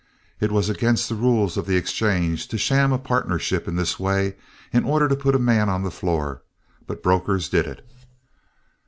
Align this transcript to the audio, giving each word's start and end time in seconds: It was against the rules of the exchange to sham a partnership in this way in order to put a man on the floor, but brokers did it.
It 0.39 0.51
was 0.51 0.67
against 0.67 1.09
the 1.09 1.13
rules 1.15 1.57
of 1.57 1.67
the 1.67 1.75
exchange 1.75 2.47
to 2.47 2.57
sham 2.57 2.91
a 2.91 2.97
partnership 2.97 3.67
in 3.67 3.75
this 3.75 3.99
way 3.99 4.35
in 4.73 4.83
order 4.83 5.07
to 5.07 5.15
put 5.15 5.35
a 5.35 5.37
man 5.37 5.69
on 5.69 5.83
the 5.83 5.91
floor, 5.91 6.41
but 6.87 7.03
brokers 7.03 7.47
did 7.49 7.67
it. 7.67 7.87